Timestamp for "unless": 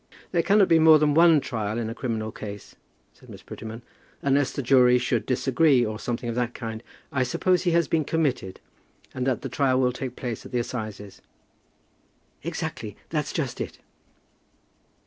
4.23-4.51